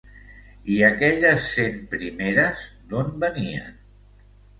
[0.75, 2.63] I aquelles cent primeres,
[2.95, 3.69] d'on venien?